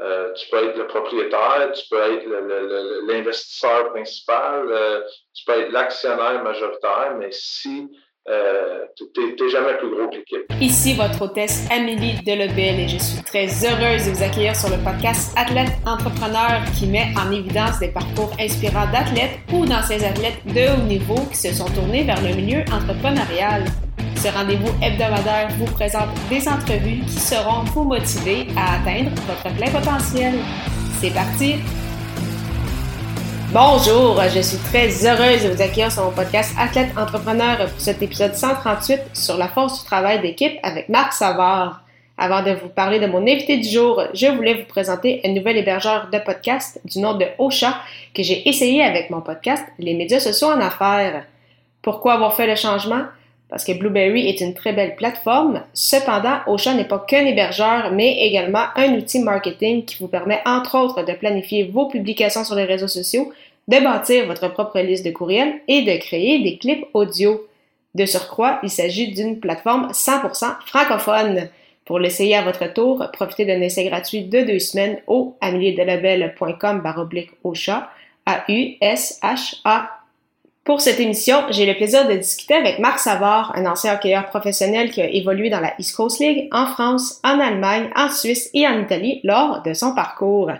Euh, 0.00 0.32
tu 0.34 0.48
peux 0.48 0.68
être 0.68 0.78
le 0.78 0.86
propriétaire, 0.86 1.72
tu 1.74 1.82
peux 1.90 2.00
être 2.00 2.24
l'investisseur 3.08 3.90
principal, 3.92 4.66
euh, 4.70 5.00
tu 5.34 5.44
peux 5.44 5.60
être 5.60 5.72
l'actionnaire 5.72 6.42
majoritaire, 6.44 7.16
mais 7.18 7.30
si 7.32 7.88
euh, 8.28 8.84
tu 8.96 9.04
n'es 9.20 9.48
jamais 9.48 9.74
plus 9.78 9.90
gros 9.90 10.08
que 10.08 10.16
l'équipe. 10.16 10.44
Ici 10.60 10.94
votre 10.94 11.22
hôtesse 11.22 11.66
Amélie 11.70 12.22
Delebel 12.24 12.80
et 12.80 12.88
je 12.88 12.98
suis 12.98 13.22
très 13.24 13.46
heureuse 13.64 14.06
de 14.06 14.12
vous 14.12 14.22
accueillir 14.22 14.54
sur 14.54 14.68
le 14.68 14.76
podcast 14.84 15.32
Athlète 15.36 15.72
Entrepreneur 15.86 16.60
qui 16.78 16.86
met 16.86 17.06
en 17.16 17.32
évidence 17.32 17.78
des 17.80 17.88
parcours 17.88 18.30
inspirants 18.38 18.90
d'athlètes 18.92 19.38
ou 19.52 19.64
d'anciens 19.64 20.02
athlètes 20.02 20.44
de 20.44 20.76
haut 20.76 20.86
niveau 20.86 21.16
qui 21.30 21.38
se 21.38 21.54
sont 21.54 21.72
tournés 21.72 22.04
vers 22.04 22.20
le 22.20 22.36
milieu 22.36 22.60
entrepreneurial. 22.70 23.64
Ce 24.16 24.28
rendez-vous 24.28 24.70
hebdomadaire 24.82 25.48
vous 25.58 25.72
présente 25.72 26.08
des 26.28 26.48
entrevues 26.48 27.00
qui 27.06 27.20
seront 27.20 27.62
vous 27.72 27.84
motiver 27.84 28.48
à 28.56 28.74
atteindre 28.76 29.10
votre 29.26 29.54
plein 29.56 29.70
potentiel. 29.70 30.34
C'est 31.00 31.14
parti! 31.14 31.56
Bonjour, 33.52 34.20
je 34.34 34.40
suis 34.40 34.58
très 34.58 35.06
heureuse 35.06 35.44
de 35.44 35.48
vous 35.50 35.62
accueillir 35.62 35.90
sur 35.90 36.04
mon 36.04 36.10
podcast 36.10 36.54
Athlète 36.58 36.90
Entrepreneur 36.98 37.56
pour 37.56 37.80
cet 37.80 38.02
épisode 38.02 38.34
138 38.34 39.00
sur 39.14 39.38
la 39.38 39.48
force 39.48 39.80
du 39.80 39.86
travail 39.86 40.20
d'équipe 40.20 40.58
avec 40.62 40.88
Marc 40.88 41.12
Savard. 41.14 41.82
Avant 42.18 42.42
de 42.42 42.50
vous 42.50 42.68
parler 42.68 42.98
de 42.98 43.06
mon 43.06 43.22
invité 43.22 43.56
du 43.56 43.68
jour, 43.68 44.02
je 44.12 44.26
voulais 44.26 44.54
vous 44.54 44.66
présenter 44.66 45.20
un 45.24 45.32
nouvel 45.32 45.56
hébergeur 45.56 46.08
de 46.12 46.18
podcast 46.18 46.80
du 46.84 46.98
nom 46.98 47.14
de 47.14 47.24
Ocha 47.38 47.76
que 48.12 48.22
j'ai 48.22 48.48
essayé 48.48 48.82
avec 48.82 49.08
mon 49.08 49.20
podcast 49.20 49.64
Les 49.78 49.94
médias 49.94 50.18
sociaux 50.18 50.48
en 50.48 50.60
affaires. 50.60 51.24
Pourquoi 51.80 52.14
avoir 52.14 52.34
fait 52.34 52.48
le 52.48 52.56
changement? 52.56 53.04
Parce 53.48 53.64
que 53.64 53.72
Blueberry 53.72 54.28
est 54.28 54.40
une 54.40 54.52
très 54.52 54.74
belle 54.74 54.94
plateforme. 54.94 55.62
Cependant, 55.72 56.40
Ocha 56.46 56.74
n'est 56.74 56.84
pas 56.84 56.98
qu'un 56.98 57.24
hébergeur, 57.24 57.92
mais 57.92 58.26
également 58.26 58.64
un 58.76 58.94
outil 58.94 59.20
marketing 59.20 59.84
qui 59.84 59.96
vous 59.98 60.08
permet 60.08 60.40
entre 60.44 60.78
autres 60.78 61.02
de 61.02 61.12
planifier 61.14 61.64
vos 61.64 61.86
publications 61.86 62.44
sur 62.44 62.56
les 62.56 62.64
réseaux 62.64 62.88
sociaux, 62.88 63.32
de 63.66 63.82
bâtir 63.82 64.26
votre 64.26 64.48
propre 64.48 64.80
liste 64.80 65.04
de 65.04 65.10
courriels 65.10 65.60
et 65.66 65.82
de 65.82 65.96
créer 65.98 66.42
des 66.42 66.58
clips 66.58 66.86
audio. 66.92 67.46
De 67.94 68.04
surcroît, 68.04 68.58
il 68.62 68.70
s'agit 68.70 69.12
d'une 69.12 69.40
plateforme 69.40 69.90
100% 69.92 70.44
francophone. 70.66 71.48
Pour 71.86 71.98
l'essayer 71.98 72.36
à 72.36 72.42
votre 72.42 72.70
tour, 72.70 73.06
profitez 73.14 73.46
d'un 73.46 73.62
essai 73.62 73.84
gratuit 73.84 74.24
de 74.24 74.42
deux 74.42 74.58
semaines 74.58 74.98
au 75.06 75.36
ameliedelabel.com 75.40 76.82
baroblique 76.82 77.30
Ocha, 77.42 77.90
A-U-S-H-A 78.26 79.97
pour 80.68 80.82
cette 80.82 81.00
émission, 81.00 81.46
j'ai 81.48 81.64
le 81.64 81.72
plaisir 81.72 82.06
de 82.06 82.12
discuter 82.12 82.52
avec 82.52 82.78
Marc 82.78 82.98
Savard, 82.98 83.52
un 83.56 83.64
ancien 83.64 83.94
hockeyeur 83.94 84.26
professionnel 84.26 84.90
qui 84.90 85.00
a 85.00 85.08
évolué 85.08 85.48
dans 85.48 85.60
la 85.60 85.72
East 85.78 85.96
Coast 85.96 86.20
League, 86.20 86.46
en 86.52 86.66
France, 86.66 87.20
en 87.24 87.40
Allemagne, 87.40 87.88
en 87.96 88.10
Suisse 88.10 88.50
et 88.52 88.68
en 88.68 88.78
Italie 88.78 89.22
lors 89.24 89.62
de 89.62 89.72
son 89.72 89.94
parcours. 89.94 90.50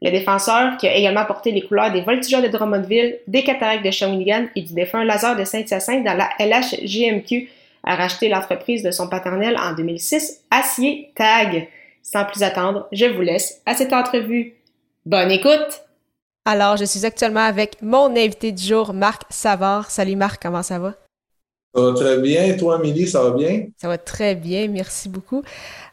Le 0.00 0.10
défenseur 0.12 0.76
qui 0.76 0.86
a 0.86 0.94
également 0.94 1.24
porté 1.24 1.50
les 1.50 1.62
couleurs 1.62 1.90
des 1.90 2.02
Voltigeurs 2.02 2.42
de 2.42 2.46
Drummondville, 2.46 3.18
des 3.26 3.42
Cataractes 3.42 3.84
de 3.84 3.90
Shawinigan 3.90 4.44
et 4.54 4.62
du 4.62 4.72
défunt 4.72 5.02
Lazare 5.02 5.34
de 5.34 5.42
Saint-Hyacinthe 5.42 6.04
dans 6.04 6.14
la 6.16 6.28
LHJMQ 6.38 7.48
a 7.82 7.96
racheté 7.96 8.28
l'entreprise 8.28 8.84
de 8.84 8.92
son 8.92 9.08
paternel 9.08 9.56
en 9.58 9.74
2006, 9.74 10.44
Acier 10.48 11.10
Tag. 11.16 11.66
Sans 12.04 12.24
plus 12.24 12.44
attendre, 12.44 12.86
je 12.92 13.06
vous 13.06 13.22
laisse 13.22 13.62
à 13.66 13.74
cette 13.74 13.92
entrevue. 13.92 14.54
Bonne 15.04 15.32
écoute! 15.32 15.85
Alors, 16.48 16.76
je 16.76 16.84
suis 16.84 17.04
actuellement 17.04 17.40
avec 17.40 17.82
mon 17.82 18.14
invité 18.16 18.52
du 18.52 18.62
jour, 18.62 18.94
Marc 18.94 19.22
Savard. 19.30 19.90
Salut 19.90 20.14
Marc, 20.14 20.40
comment 20.40 20.62
ça 20.62 20.78
va? 20.78 20.94
Ça 21.74 21.80
va 21.80 21.92
très 21.92 22.18
bien. 22.18 22.56
Toi, 22.56 22.76
Amélie, 22.76 23.08
ça 23.08 23.24
va 23.24 23.30
bien? 23.32 23.66
Ça 23.76 23.88
va 23.88 23.98
très 23.98 24.36
bien, 24.36 24.68
merci 24.68 25.08
beaucoup. 25.08 25.42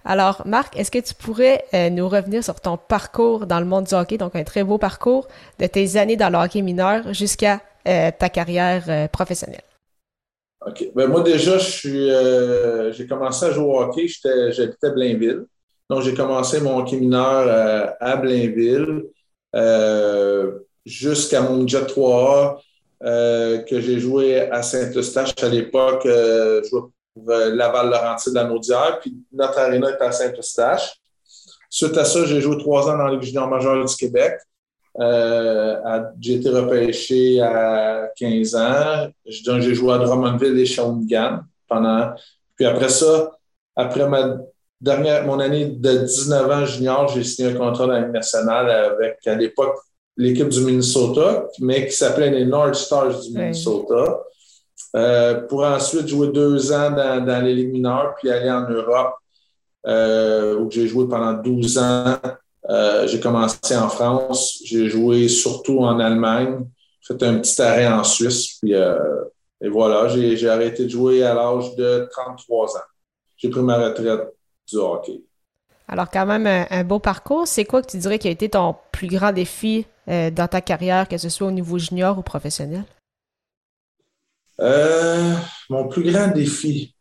Alors, 0.06 0.44
Marc, 0.46 0.78
est-ce 0.78 0.92
que 0.92 1.00
tu 1.00 1.16
pourrais 1.16 1.66
euh, 1.74 1.90
nous 1.90 2.08
revenir 2.08 2.44
sur 2.44 2.62
ton 2.62 2.78
parcours 2.78 3.48
dans 3.48 3.60
le 3.60 3.66
monde 3.66 3.86
du 3.86 3.96
hockey, 3.96 4.20
donc 4.20 4.36
un 4.36 4.44
très 4.44 4.64
beau 4.64 4.78
parcours 4.78 5.28
de 5.60 5.66
tes 5.66 5.98
années 5.98 6.18
dans 6.18 6.30
le 6.30 6.38
hockey 6.38 6.62
mineur 6.62 7.12
jusqu'à 7.16 7.60
euh, 7.88 8.12
ta 8.16 8.30
carrière 8.30 8.84
euh, 8.90 9.08
professionnelle? 9.08 9.64
OK. 10.68 10.86
Ben, 10.94 11.08
moi, 11.08 11.24
déjà, 11.24 11.58
j'ai 11.58 13.08
commencé 13.08 13.48
à 13.48 13.52
jouer 13.52 13.66
au 13.66 13.80
hockey. 13.80 14.06
J'habitais 14.52 14.92
Blainville. 14.92 15.46
Donc, 15.90 16.04
j'ai 16.04 16.14
commencé 16.14 16.62
mon 16.62 16.78
hockey 16.78 16.98
mineur 16.98 17.96
à 18.00 18.16
Blainville. 18.18 19.02
Euh, 19.56 20.60
jusqu'à 20.86 21.42
mon 21.42 21.68
Jet 21.68 21.86
3A 21.86 22.58
euh, 23.04 23.60
que 23.60 23.80
j'ai 23.80 24.00
joué 24.00 24.40
à 24.40 24.64
Saint-Eustache 24.64 25.34
à 25.42 25.48
l'époque. 25.48 26.06
Euh, 26.06 26.62
je 26.64 26.70
jouais 26.70 26.82
pour 26.82 27.28
Laval-Laurentide 27.28 28.36
à 28.38 28.44
Naudière, 28.46 29.00
puis 29.00 29.16
notre 29.32 29.60
aréna 29.60 29.92
était 29.92 30.04
à 30.04 30.12
Saint-Eustache. 30.12 31.00
Suite 31.70 31.98
à 31.98 32.06
ça, 32.06 32.26
j'ai 32.26 32.42
joué 32.42 32.58
trois 32.58 32.90
ans 32.90 32.98
dans 32.98 33.08
Ligue 33.08 33.22
junior 33.22 33.48
majeure 33.48 33.84
du 33.86 33.96
Québec. 33.96 34.34
j'ai 35.00 36.34
été 36.34 36.50
repêché 36.50 37.42
à 37.42 38.10
15 38.16 38.56
ans. 38.56 39.08
J'ai 39.26 39.74
joué 39.74 39.94
à 39.94 39.98
Drummondville 40.00 40.60
et 40.60 40.66
Shawinigan 40.66 41.42
pendant. 41.68 42.14
Puis 42.56 42.66
après 42.66 42.90
ça, 42.90 43.32
après 43.76 44.08
ma 44.08 44.38
dernière, 44.84 45.26
mon 45.26 45.40
année 45.40 45.66
de 45.66 45.98
19 45.98 46.52
ans 46.52 46.66
junior, 46.66 47.08
j'ai 47.08 47.24
signé 47.24 47.52
un 47.52 47.56
contrat 47.56 47.88
dans 47.88 47.94
la 47.94 48.08
nationale 48.08 48.70
avec, 48.70 49.26
à 49.26 49.36
l'époque, 49.36 49.78
l'équipe 50.18 50.50
du 50.50 50.60
Minnesota, 50.60 51.48
mais 51.60 51.88
qui 51.88 51.94
s'appelait 51.94 52.30
les 52.30 52.46
North 52.46 52.76
Stars 52.76 53.22
du 53.22 53.32
Minnesota. 53.32 54.20
Euh, 54.96 55.42
pour 55.48 55.64
ensuite 55.64 56.08
jouer 56.08 56.28
deux 56.28 56.72
ans 56.72 56.92
dans, 56.92 57.26
dans, 57.26 57.44
les 57.44 57.56
ligues 57.56 57.72
mineures, 57.72 58.14
puis 58.20 58.30
aller 58.30 58.52
en 58.52 58.70
Europe, 58.70 59.16
euh, 59.88 60.60
où 60.60 60.70
j'ai 60.70 60.86
joué 60.86 61.08
pendant 61.08 61.34
12 61.34 61.78
ans. 61.80 62.16
Euh, 62.70 63.08
j'ai 63.08 63.20
commencé 63.20 63.76
en 63.76 63.90
France, 63.90 64.62
j'ai 64.66 64.90
joué 64.90 65.28
surtout 65.30 65.80
en 65.80 66.00
Allemagne, 66.00 66.66
j'ai 67.02 67.18
fait 67.18 67.26
un 67.26 67.40
petit 67.40 67.60
arrêt 67.62 67.88
en 67.88 68.04
Suisse, 68.04 68.60
puis 68.62 68.74
et 68.74 69.70
voilà, 69.70 70.10
j'ai 70.10 70.50
arrêté 70.50 70.84
de 70.84 70.90
jouer 70.90 71.24
à 71.24 71.34
l'âge 71.34 71.74
de 71.76 72.08
33 72.12 72.78
ans. 72.78 72.82
J'ai 73.38 73.50
pris 73.50 73.62
ma 73.62 73.78
retraite 73.78 74.34
du 74.68 74.78
hockey. 74.78 75.22
Alors, 75.88 76.10
quand 76.10 76.26
même, 76.26 76.48
un, 76.48 76.84
beau 76.84 77.00
parcours. 77.00 77.48
C'est 77.48 77.66
quoi 77.66 77.82
que 77.82 77.92
tu 77.92 77.98
dirais 77.98 78.20
qui 78.20 78.28
a 78.28 78.32
été 78.32 78.50
ton 78.50 78.76
plus 78.92 79.08
grand 79.08 79.32
défi 79.32 79.86
euh, 80.10 80.32
dans 80.32 80.48
ta 80.48 80.62
carrière, 80.62 81.08
que 81.08 81.18
ce 81.18 81.30
soit 81.30 81.48
au 81.48 81.52
niveau 81.52 81.78
junior 81.78 82.18
ou 82.18 82.22
professionnel? 82.22 82.84
Euh, 84.60 85.34
mon 85.70 85.88
plus 85.88 86.04
grand 86.04 86.30
défi. 86.30 86.96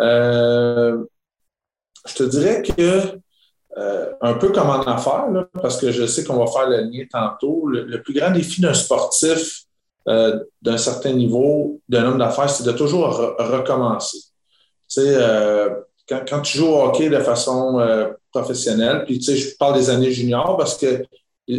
Euh, 0.00 1.04
je 2.06 2.14
te 2.14 2.22
dirais 2.22 2.62
que, 2.62 3.18
un 4.22 4.34
peu 4.34 4.50
comme 4.50 4.70
en 4.70 4.80
affaires, 4.82 5.26
parce 5.60 5.78
que 5.78 5.90
je 5.90 6.06
sais 6.06 6.24
qu'on 6.24 6.42
va 6.42 6.50
faire 6.50 6.68
le 6.68 6.82
lien 6.82 7.04
tantôt, 7.10 7.66
le, 7.66 8.02
plus 8.02 8.14
grand 8.14 8.30
défi 8.30 8.60
d'un 8.60 8.74
sportif 8.74 9.64
d'un 10.06 10.78
certain 10.78 11.12
niveau, 11.12 11.80
d'un 11.88 12.04
homme 12.04 12.18
d'affaires, 12.18 12.48
c'est 12.48 12.64
de 12.64 12.72
toujours 12.72 13.16
recommencer. 13.38 14.18
Tu 14.88 15.00
sais, 15.00 15.18
quand, 16.08 16.40
tu 16.42 16.58
joues 16.58 16.68
au 16.68 16.82
hockey 16.82 17.08
de 17.08 17.18
façon 17.18 17.78
euh, 17.80 18.08
professionnelle, 18.32 19.04
puis 19.04 19.18
tu 19.18 19.24
sais, 19.24 19.36
je 19.36 19.56
parle 19.56 19.74
des 19.74 19.90
années 19.90 20.12
juniors 20.12 20.56
parce 20.56 20.76
que 20.76 21.04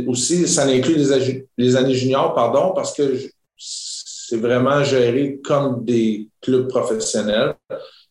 aussi, 0.08 0.48
ça 0.48 0.64
inclut 0.66 0.96
les, 0.96 1.48
les 1.58 1.76
années 1.76 1.96
juniors, 1.96 2.34
pardon, 2.34 2.74
parce 2.74 2.94
que 2.94 3.18
c'est 3.58 4.38
vraiment 4.38 4.84
géré 4.84 5.40
comme 5.44 5.86
des 5.86 6.28
clubs 6.42 6.68
professionnels. 6.68 7.56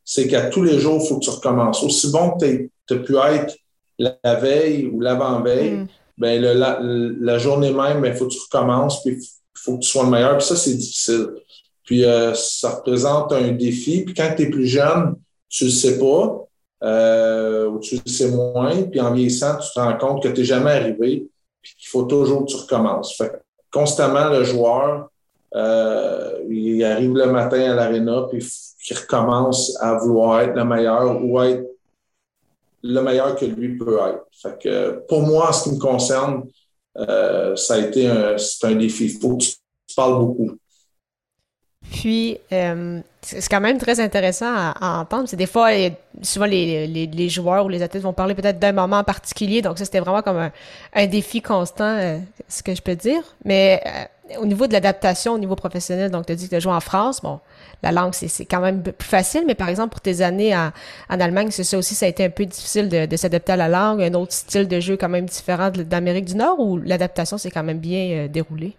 C'est 0.02 0.26
qu'à 0.26 0.48
tous 0.48 0.62
les 0.62 0.78
jours, 0.78 1.00
il 1.02 1.08
faut 1.08 1.19
que 1.19 1.25
tu 1.25 1.30
recommences. 1.30 1.82
Aussi 1.82 2.10
bon 2.10 2.30
que 2.30 2.69
tu 2.86 2.94
as 2.94 2.96
pu 2.96 3.16
être 3.16 3.54
la 3.98 4.34
veille 4.36 4.86
ou 4.86 5.00
l'avant-veille, 5.00 5.72
mm. 5.72 5.88
ben 6.19 6.42
la, 6.42 7.38
journée 7.38 7.72
même, 7.72 8.04
il 8.04 8.14
faut 8.14 8.26
que 8.26 8.32
tu 8.32 8.41
recommences, 8.41 9.02
puis 9.02 9.14
il 9.14 9.28
faut 9.54 9.76
que 9.76 9.82
tu 9.82 9.91
sois 9.91 10.04
le 10.04 10.10
meilleur. 10.10 10.38
Puis 10.38 10.46
ça, 10.46 10.56
c'est 10.56 10.75
difficile. 10.75 11.28
Puis 11.84 12.04
euh, 12.04 12.32
ça 12.34 12.70
représente 12.70 13.32
un 13.32 13.52
défi. 13.52 14.02
Puis 14.04 14.14
quand 14.14 14.32
tu 14.36 14.44
es 14.44 14.50
plus 14.50 14.66
jeune, 14.66 15.16
tu 15.48 15.64
ne 15.64 15.68
le 15.68 15.74
sais 15.74 15.98
pas, 15.98 16.46
euh, 16.82 17.68
ou 17.68 17.78
tu 17.80 17.96
le 18.04 18.10
sais 18.10 18.30
moins, 18.30 18.82
puis 18.82 19.00
en 19.00 19.12
vieillissant, 19.12 19.56
tu 19.56 19.68
te 19.74 19.80
rends 19.80 19.96
compte 19.96 20.22
que 20.22 20.28
tu 20.28 20.40
n'es 20.40 20.46
jamais 20.46 20.72
arrivé, 20.72 21.26
puis 21.62 21.75
qu'il 21.78 21.88
faut 21.88 22.04
toujours 22.04 22.44
que 22.44 22.50
tu 22.50 22.56
recommences. 22.56 23.16
Fait 23.16 23.32
constamment, 23.70 24.28
le 24.28 24.44
joueur, 24.44 25.08
euh, 25.54 26.38
il 26.48 26.84
arrive 26.84 27.14
le 27.14 27.26
matin 27.26 27.72
à 27.72 27.75
l'aréna, 27.75 28.26
puis 28.31 28.44
il 28.88 28.96
recommence 28.96 29.76
à 29.81 29.94
vouloir 29.94 30.40
être 30.40 30.54
le 30.54 30.64
meilleur 30.64 31.22
ou 31.22 31.40
être 31.43 31.66
le 32.82 33.00
meilleur 33.00 33.37
que 33.37 33.44
lui 33.44 33.76
peut 33.76 33.99
être. 34.08 34.26
Fait 34.31 34.58
que 34.62 35.02
pour 35.08 35.22
moi, 35.22 35.49
en 35.49 35.52
ce 35.52 35.64
qui 35.64 35.75
me 35.75 35.81
concerne, 35.81 36.44
euh, 36.99 37.56
ça 37.56 37.75
a 37.75 37.78
été 37.78 38.06
un, 38.06 38.37
un 38.37 38.75
défi. 38.75 39.06
Il 39.06 39.20
faut 39.20 39.37
que 39.37 39.44
tu 39.44 39.56
parles 39.94 40.19
beaucoup. 40.19 40.52
Puis, 41.93 42.38
euh, 42.53 43.00
c'est 43.23 43.49
quand 43.49 43.61
même 43.61 43.79
très 43.79 44.00
intéressant 44.00 44.53
à, 44.55 44.99
entendre. 45.00 45.29
C'est 45.29 45.37
des 45.37 45.47
fois, 45.47 45.71
souvent 46.23 46.47
les, 46.47 46.87
les, 46.87 47.29
joueurs 47.29 47.65
ou 47.65 47.69
les 47.69 47.83
athlètes 47.83 48.03
vont 48.03 48.12
parler 48.12 48.35
peut-être 48.35 48.59
d'un 48.59 48.73
moment 48.73 48.99
en 48.99 49.05
particulier. 49.05 49.62
Donc, 49.62 49.79
ça, 49.79 49.85
c'était 49.85 50.00
vraiment 50.00 50.23
comme 50.23 50.50
un, 50.94 51.06
défi 51.06 51.43
constant, 51.43 51.97
euh, 51.97 52.19
ce 52.49 52.62
que 52.62 52.75
je 52.75 52.83
peux 52.83 52.97
dire. 52.97 53.23
Mais 53.44 53.83
euh, 53.87 54.38
au 54.41 54.47
niveau 54.47 54.67
de 54.67 54.73
l'adaptation 54.73 55.33
au 55.33 55.38
niveau 55.38 55.55
professionnel, 55.55 56.11
donc 56.11 56.27
tu 56.27 56.33
as 56.33 56.35
dit 56.35 56.44
que 56.44 56.50
tu 56.50 56.56
as 56.56 56.61
joué 56.61 56.73
en 56.73 56.81
France, 56.81 57.21
bon, 57.23 57.41
la 57.83 57.93
langue, 57.93 58.12
c'est 58.15 58.44
quand 58.44 58.61
même 58.61 58.83
plus 58.83 58.94
facile, 59.00 59.44
mais 59.47 59.55
par 59.55 59.69
exemple, 59.69 59.91
pour 59.91 60.00
tes 60.00 60.23
années 60.23 60.56
en, 60.56 60.71
Allemagne, 61.09 61.49
c'est 61.50 61.65
ça 61.65 61.79
aussi, 61.79 61.94
ça 61.94 62.06
a 62.06 62.09
été 62.09 62.25
un 62.25 62.31
peu 62.31 62.47
difficile 62.47 62.88
de, 62.88 63.17
s'adapter 63.17 63.53
à 63.53 63.56
la 63.56 63.69
langue, 63.69 64.03
un 64.03 64.15
autre 64.15 64.33
style 64.33 64.69
de 64.69 64.81
jeu 64.81 64.97
quand 64.97 65.09
même 65.09 65.27
différent 65.27 65.71
d'Amérique 65.71 66.27
du 66.27 66.37
Nord, 66.37 66.59
ou 66.59 66.79
l'adaptation 66.79 67.38
s'est 67.38 67.50
quand 67.50 67.62
même 67.62 67.79
bien 67.79 68.11
euh, 68.11 68.29
déroulée? 68.29 68.77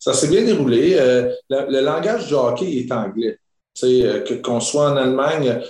Ça 0.00 0.14
s'est 0.14 0.28
bien 0.28 0.42
déroulé. 0.42 0.96
Euh, 0.98 1.30
le, 1.48 1.80
langage 1.80 2.26
du 2.26 2.34
hockey 2.34 2.78
est 2.78 2.90
anglais. 2.90 3.38
Euh, 3.84 4.24
qu'on 4.42 4.58
soit 4.58 4.90
en 4.90 4.96
Allemagne 4.96 5.62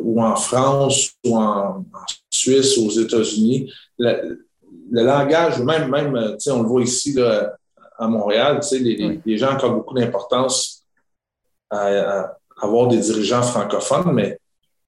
ou 0.00 0.22
en 0.22 0.36
France 0.36 1.10
ou 1.26 1.36
en, 1.36 1.84
Suisse 2.30 2.76
ou 2.76 2.86
aux 2.86 2.90
États-Unis, 2.90 3.72
le, 3.98 4.38
langage, 4.92 5.58
même, 5.58 5.90
même 5.90 6.36
on 6.48 6.62
le 6.62 6.68
voit 6.68 6.82
ici 6.82 7.12
là, 7.14 7.56
à 7.98 8.06
Montréal, 8.06 8.60
les, 8.70 9.20
les, 9.24 9.38
gens 9.38 9.48
accordent 9.48 9.74
beaucoup 9.74 9.94
d'importance 9.94 10.84
à, 11.68 12.36
avoir 12.60 12.88
des 12.88 12.98
dirigeants 12.98 13.42
francophones, 13.42 14.12
mais 14.12 14.38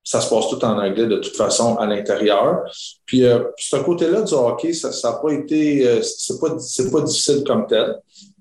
ça 0.03 0.21
se 0.21 0.31
passe 0.31 0.49
tout 0.49 0.65
en 0.65 0.79
anglais 0.79 1.07
de 1.07 1.19
toute 1.19 1.37
façon 1.37 1.77
à 1.77 1.87
l'intérieur. 1.87 2.63
Puis 3.05 3.25
euh, 3.25 3.45
ce 3.57 3.77
côté-là 3.77 4.23
du 4.23 4.35
hockey, 4.35 4.73
ça 4.73 4.91
n'a 4.91 5.17
pas 5.19 5.31
été, 5.31 5.87
euh, 5.87 6.03
c'est 6.03 6.41
pas, 6.41 6.51
pas 6.51 7.01
difficile 7.03 7.45
comme 7.47 7.67
tel. 7.67 7.97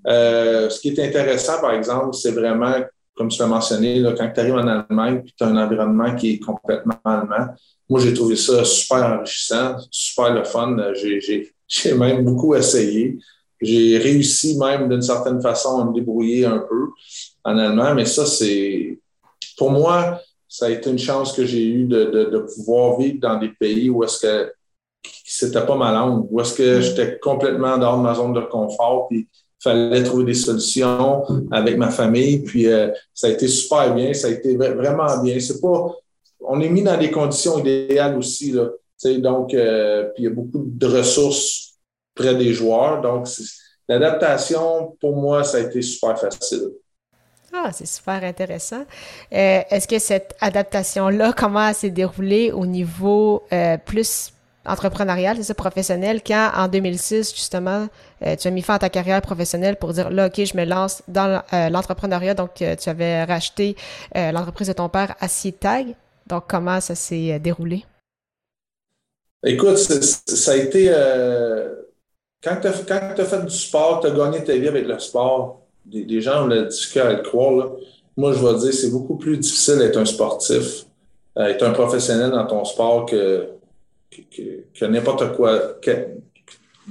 Euh, 0.08 0.70
ce 0.70 0.80
qui 0.80 0.90
est 0.90 1.00
intéressant, 1.00 1.60
par 1.60 1.74
exemple, 1.74 2.16
c'est 2.16 2.32
vraiment, 2.32 2.74
comme 3.16 3.28
tu 3.28 3.40
l'as 3.40 3.48
mentionné, 3.48 4.00
là, 4.00 4.14
quand 4.18 4.32
tu 4.34 4.40
arrives 4.40 4.56
en 4.56 4.68
Allemagne 4.68 5.22
puis 5.24 5.34
tu 5.38 5.44
as 5.44 5.48
un 5.48 5.58
environnement 5.58 6.16
qui 6.16 6.34
est 6.34 6.40
complètement 6.40 7.00
allemand, 7.04 7.48
moi 7.90 8.00
j'ai 8.00 8.14
trouvé 8.14 8.36
ça 8.36 8.64
super 8.64 9.04
enrichissant, 9.04 9.76
super 9.92 10.34
le 10.34 10.44
fun. 10.44 10.78
J'ai 11.72 11.94
même 11.94 12.26
beaucoup 12.26 12.56
essayé. 12.56 13.20
J'ai 13.62 14.00
réussi 14.00 14.58
même 14.58 14.90
d'une 14.90 15.04
certaine 15.04 15.40
façon 15.40 15.80
à 15.80 15.86
me 15.86 15.94
débrouiller 15.94 16.48
un 16.48 16.58
peu 16.58 16.88
en 17.44 17.56
allemand, 17.60 17.94
mais 17.94 18.06
ça, 18.06 18.26
c'est 18.26 18.98
pour 19.56 19.70
moi, 19.70 20.20
ça 20.50 20.66
a 20.66 20.70
été 20.70 20.90
une 20.90 21.00
chance 21.00 21.32
que 21.32 21.46
j'ai 21.46 21.64
eue 21.64 21.86
de, 21.86 22.06
de, 22.06 22.24
de, 22.26 22.40
pouvoir 22.40 22.98
vivre 22.98 23.20
dans 23.22 23.38
des 23.38 23.50
pays 23.50 23.90
où 23.90 24.04
est-ce 24.04 24.20
que 24.20 24.52
c'était 25.24 25.66
pas 25.66 25.76
ma 25.76 25.94
langue, 25.94 26.28
où 26.30 26.42
est-ce 26.42 26.56
que 26.56 26.80
mm. 26.80 26.82
j'étais 26.82 27.20
complètement 27.20 27.78
dehors 27.78 27.98
de 27.98 28.04
ma 28.04 28.16
zone 28.16 28.34
de 28.34 28.42
confort, 28.42 29.08
puis 29.08 29.28
il 29.30 29.64
fallait 29.64 30.04
trouver 30.04 30.26
des 30.26 30.34
solutions 30.34 31.24
avec 31.52 31.78
ma 31.78 31.92
famille, 31.92 32.40
puis 32.40 32.68
euh, 32.68 32.90
ça 33.14 33.28
a 33.28 33.30
été 33.30 33.48
super 33.48 33.94
bien, 33.94 34.14
ça 34.14 34.28
a 34.28 34.32
été 34.32 34.58
vraiment 34.58 35.22
bien. 35.22 35.40
C'est 35.40 35.62
pas, 35.62 35.92
on 36.40 36.60
est 36.62 36.70
mis 36.70 36.82
dans 36.82 36.98
des 36.98 37.12
conditions 37.12 37.60
idéales 37.60 38.18
aussi 38.18 38.52
là, 38.52 38.70
donc 39.20 39.54
euh, 39.54 40.06
puis 40.16 40.24
il 40.24 40.26
y 40.26 40.28
a 40.28 40.34
beaucoup 40.34 40.64
de 40.66 40.88
ressources 40.88 41.76
près 42.16 42.36
des 42.36 42.54
joueurs, 42.54 43.02
donc 43.02 43.28
l'adaptation 43.88 44.98
pour 45.00 45.16
moi 45.16 45.44
ça 45.44 45.58
a 45.58 45.62
été 45.62 45.82
super 45.82 46.20
facile. 46.20 46.72
Ah, 47.54 47.72
c'est 47.72 47.88
super 47.88 48.24
intéressant. 48.24 48.86
Euh, 49.34 49.62
est-ce 49.70 49.88
que 49.88 50.00
cette 50.00 50.36
adaptation-là, 50.40 51.34
comment 51.36 51.68
elle 51.68 51.76
s'est 51.76 51.90
déroulée 51.90 52.52
au 52.52 52.66
niveau 52.66 53.44
euh, 53.52 53.78
plus 53.78 54.34
entrepreneurial, 54.66 55.38
c'est 55.38 55.44
ça, 55.44 55.56
professionnel, 55.56 56.22
quand 56.26 56.52
en 56.56 56.68
2006, 56.68 57.34
justement, 57.34 57.88
euh, 58.24 58.36
tu 58.36 58.48
as 58.48 58.52
mis 58.52 58.62
fin 58.62 58.76
à 58.76 58.80
ta 58.80 58.90
carrière 58.90 59.22
professionnelle 59.22 59.78
pour 59.78 59.94
dire, 59.94 60.12
là, 60.12 60.28
OK, 60.28 60.44
je 60.44 60.56
me 60.56 60.64
lance 60.64 61.02
dans 61.08 61.42
l'entrepreneuriat. 61.72 62.36
Donc, 62.36 62.56
tu 62.56 62.90
avais 62.90 63.24
racheté 63.24 63.76
l'entreprise 64.14 64.68
de 64.68 64.74
ton 64.74 64.90
père, 64.90 65.16
Acier 65.22 65.54
Tag. 65.54 65.96
Donc, 66.28 66.44
comment 66.48 66.82
ça 66.82 66.94
s'est 66.94 67.40
déroulé? 67.40 67.84
Écoute, 69.44 69.78
ça 69.78 70.52
a 70.52 70.56
été... 70.56 70.94
quand 72.44 72.58
tu 72.62 72.68
as, 72.68 73.22
as, 73.22 73.26
fait 73.26 73.46
du 73.46 73.56
sport, 73.56 74.02
tu 74.02 74.08
as 74.08 74.12
gagné 74.12 74.44
ta 74.44 74.56
vie 74.56 74.68
avec 74.68 74.86
le 74.86 75.00
sport 75.00 75.69
des, 75.90 76.22
gens 76.22 76.44
ont 76.44 76.48
la 76.48 76.64
difficulté 76.64 77.00
à 77.08 77.14
le 77.14 77.22
croire. 77.22 77.72
Moi, 78.18 78.34
je 78.34 78.46
vais 78.46 78.60
dire, 78.60 78.74
c'est 78.74 78.92
beaucoup 78.92 79.16
plus 79.16 79.38
difficile 79.38 79.80
d'être 79.80 79.98
un 79.98 80.06
sportif, 80.06 80.86
euh, 81.38 81.48
être 81.48 81.64
un 81.64 81.72
professionnel 81.72 82.32
dans 82.32 82.46
ton 82.46 82.66
sport 82.66 83.06
que, 83.06 83.48
que, 84.12 84.86
n'importe 84.86 85.36
quoi, 85.36 85.78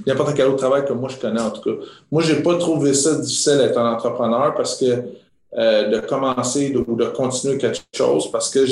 n'importe 0.05 0.35
quel 0.35 0.47
autre 0.47 0.57
travail 0.57 0.85
que 0.85 0.93
moi 0.93 1.09
je 1.09 1.17
connais 1.17 1.41
en 1.41 1.51
tout 1.51 1.61
cas. 1.61 1.85
Moi, 2.11 2.23
j'ai 2.23 2.41
pas 2.41 2.57
trouvé 2.57 2.93
ça 2.93 3.15
difficile 3.15 3.57
d'être 3.57 3.77
un 3.77 3.93
entrepreneur 3.93 4.55
parce 4.55 4.77
que 4.77 5.03
euh, 5.57 5.87
de 5.89 5.99
commencer 5.99 6.75
ou 6.75 6.95
de, 6.95 7.05
continuer 7.05 7.57
quelque 7.57 7.81
chose 7.93 8.31
parce 8.31 8.49
que 8.49 8.65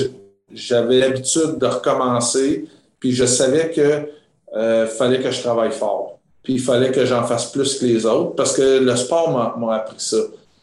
j'avais 0.51 0.99
l'habitude 0.99 1.57
de 1.57 1.65
recommencer, 1.65 2.65
puis 2.99 3.11
je 3.11 3.25
savais 3.25 3.71
que 3.71 4.09
euh, 4.55 4.87
fallait 4.87 5.19
que 5.19 5.29
je 5.31 5.41
travaille 5.41 5.71
fort 5.71 6.16
puis 6.47 6.53
il 6.53 6.61
fallait 6.61 6.91
que 6.91 7.03
j'en 7.03 7.25
fasse 7.25 7.51
plus 7.51 7.77
que 7.77 7.83
les 7.83 8.05
autres 8.05 8.33
parce 8.35 8.55
que 8.55 8.79
le 8.79 8.95
sport 8.95 9.57
m'a 9.57 9.75
appris 9.75 9.97
ça. 9.99 10.15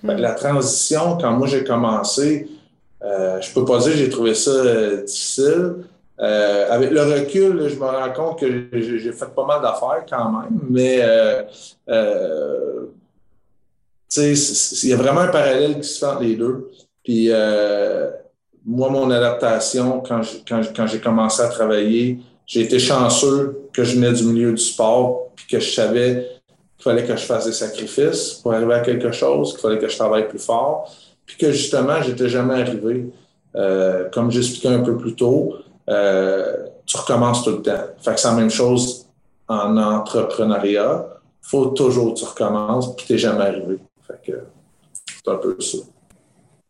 Hmm. 0.02 0.12
La 0.12 0.32
transition, 0.32 1.18
quand 1.20 1.30
moi 1.32 1.46
j'ai 1.46 1.62
commencé, 1.62 2.48
euh, 3.04 3.38
je 3.38 3.52
peux 3.52 3.66
pas 3.66 3.76
dire 3.80 3.92
que 3.92 3.98
j'ai 3.98 4.08
trouvé 4.08 4.32
ça 4.32 4.50
euh, 4.50 5.02
difficile. 5.02 5.74
Euh, 6.20 6.66
avec 6.70 6.90
le 6.90 7.02
recul, 7.02 7.68
je 7.68 7.74
me 7.74 7.84
rends 7.84 8.12
compte 8.16 8.40
que 8.40 8.46
j'ai 8.72 9.12
fait 9.12 9.28
pas 9.36 9.44
mal 9.44 9.60
d'affaires 9.60 10.06
quand 10.08 10.32
même, 10.32 10.58
mais 10.70 11.02
il 14.16 14.88
y 14.88 14.92
a 14.94 14.96
vraiment 14.96 15.20
un 15.20 15.28
parallèle 15.28 15.80
qui 15.80 15.86
se 15.86 15.98
fait 15.98 16.06
entre 16.06 16.22
les 16.22 16.36
deux. 16.36 16.70
Puis 17.04 17.28
moi, 18.64 18.88
mon 18.88 19.10
adaptation, 19.10 20.02
quand 20.02 20.86
j'ai 20.86 21.00
commencé 21.00 21.42
à 21.42 21.48
travailler, 21.48 22.20
j'ai 22.46 22.62
été 22.62 22.78
chanceux 22.78 23.68
que 23.74 23.84
je 23.84 23.96
venais 23.96 24.14
du 24.14 24.24
milieu 24.24 24.52
du 24.52 24.62
sport, 24.62 25.23
puis 25.46 25.56
que 25.56 25.60
je 25.60 25.70
savais 25.70 26.26
qu'il 26.76 26.84
fallait 26.84 27.04
que 27.04 27.16
je 27.16 27.24
fasse 27.24 27.46
des 27.46 27.52
sacrifices 27.52 28.34
pour 28.34 28.54
arriver 28.54 28.74
à 28.74 28.80
quelque 28.80 29.12
chose, 29.12 29.52
qu'il 29.52 29.60
fallait 29.60 29.78
que 29.78 29.88
je 29.88 29.96
travaille 29.96 30.28
plus 30.28 30.38
fort, 30.38 30.90
puis 31.26 31.36
que 31.36 31.52
justement, 31.52 32.00
j'étais 32.02 32.28
jamais 32.28 32.60
arrivé. 32.60 33.06
Euh, 33.56 34.08
comme 34.10 34.30
j'expliquais 34.30 34.68
un 34.68 34.80
peu 34.80 34.96
plus 34.96 35.14
tôt, 35.14 35.54
euh, 35.88 36.66
tu 36.86 36.96
recommences 36.96 37.44
tout 37.44 37.50
le 37.50 37.62
temps. 37.62 37.84
Fait 37.98 38.14
que 38.14 38.20
c'est 38.20 38.28
la 38.28 38.34
même 38.34 38.50
chose 38.50 39.06
en 39.48 39.76
entrepreneuriat. 39.76 41.06
faut 41.40 41.66
toujours 41.66 42.14
que 42.14 42.20
tu 42.20 42.24
recommences, 42.24 42.96
puis 42.96 43.06
tu 43.06 43.12
n'es 43.12 43.18
jamais 43.18 43.44
arrivé. 43.44 43.78
Fait 44.06 44.32
que 44.32 44.38
c'est 45.06 45.30
un 45.30 45.36
peu 45.36 45.56
ça. 45.60 45.78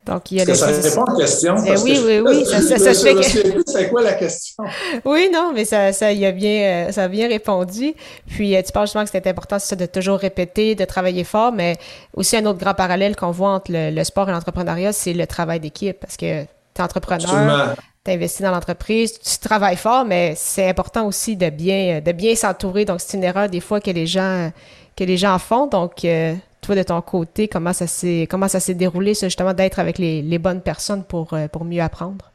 Donc, 0.07 0.31
il 0.31 0.39
y 0.39 0.41
a 0.43 0.45
que 0.45 0.53
ça 0.55 0.67
répond 0.67 1.05
à 1.05 1.13
la 1.13 1.19
question? 1.19 1.55
Oui, 1.57 1.99
oui, 2.05 2.21
oui, 2.25 2.45
ça, 2.45 2.61
ça, 2.61 2.95
C'est 2.95 3.89
quoi 3.89 4.03
la 4.03 4.13
question? 4.13 4.65
Oui, 5.05 5.31
non, 5.33 5.53
mais 5.55 5.65
ça, 5.65 5.93
ça, 5.93 6.13
y 6.13 6.27
a 6.27 6.33
bien, 6.33 6.89
euh, 6.89 6.93
ça 6.93 7.05
a 7.05 7.09
bien 7.09 7.27
répondu. 7.27 7.95
Puis, 8.27 8.55
euh, 8.55 8.63
tu 8.63 8.71
parles 8.73 8.87
justement 8.87 9.05
que 9.05 9.11
c'est 9.11 9.27
important 9.27 9.59
ça, 9.59 9.77
de 9.77 9.87
toujours 9.87 10.19
répéter, 10.19 10.75
de 10.75 10.85
travailler 10.85 11.25
fort, 11.25 11.53
mais 11.53 11.77
aussi 12.15 12.37
un 12.37 12.45
autre 12.45 12.59
grand 12.59 12.75
parallèle 12.75 13.17
qu'on 13.17 13.31
voit 13.31 13.51
entre 13.51 13.71
le, 13.73 14.05
sport 14.05 14.29
et 14.29 14.33
l'entrepreneuriat, 14.33 14.93
c'est 14.93 15.15
le 15.15 15.27
travail 15.27 15.61
d'équipe. 15.61 15.99
Parce 15.99 16.19
que 16.19 16.43
tu 16.43 16.49
es 16.77 16.81
entrepreneur, 16.83 17.75
tu 18.05 18.11
investis 18.11 18.43
dans 18.43 18.51
l'entreprise, 18.51 19.19
tu 19.19 19.39
travailles 19.39 19.77
fort, 19.77 20.05
mais 20.05 20.35
c'est 20.37 20.69
important 20.69 21.07
aussi 21.07 21.37
de 21.37 21.49
bien, 21.49 22.03
de 22.05 22.13
bien 22.13 22.35
s'entourer. 22.35 22.85
Donc, 22.85 23.01
c'est 23.01 23.17
une 23.17 23.25
erreur 23.25 23.49
des 23.49 23.61
fois 23.61 23.81
que 23.81 23.91
les 23.91 24.07
gens, 24.07 24.51
que 24.97 25.05
les 25.05 25.17
gens 25.17 25.39
font. 25.39 25.67
Donc, 25.67 26.05
euh, 26.05 26.35
toi, 26.65 26.75
de 26.75 26.83
ton 26.83 27.01
côté, 27.03 27.47
comment 27.47 27.73
ça 27.73 27.87
s'est, 27.87 28.27
comment 28.31 28.49
ça 28.49 28.59
s'est 28.59 28.75
déroulé, 28.75 29.15
ça, 29.15 29.29
justement, 29.29 29.53
d'être 29.53 29.79
avec 29.79 29.99
les, 29.99 30.39
bonnes 30.39 30.63
personnes 30.63 31.05
pour, 31.05 31.35
euh, 31.35 31.47
pour 31.47 31.65
mieux 31.65 31.83
apprendre? 31.83 32.33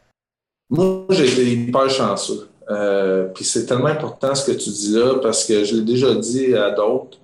Moi, 0.70 1.06
j'ai 1.10 1.26
été 1.26 1.52
hyper 1.52 1.90
chanceux. 1.90 2.48
Euh, 2.70 3.26
puis 3.34 3.44
c'est 3.44 3.66
tellement 3.66 3.88
important 3.88 4.36
ce 4.36 4.52
que 4.52 4.56
tu 4.56 4.70
dis 4.70 4.94
là, 4.94 5.16
parce 5.22 5.46
que 5.46 5.64
je 5.64 5.76
l'ai 5.76 5.82
déjà 5.82 6.14
dit 6.14 6.54
à 6.54 6.70
d'autres, 6.70 7.18